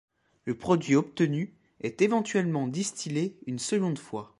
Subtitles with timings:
[0.45, 4.29] Le produit obtenu est éventuellement distillé une seconde fois.